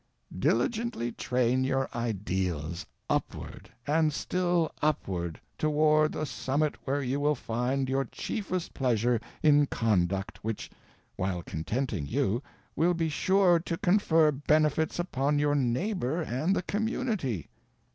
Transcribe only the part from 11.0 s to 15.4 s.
while contenting you, will be sure to confer benefits upon